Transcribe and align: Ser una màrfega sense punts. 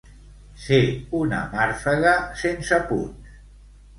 Ser 0.61 0.79
una 1.19 1.41
màrfega 1.57 2.15
sense 2.45 2.79
punts. 2.93 3.39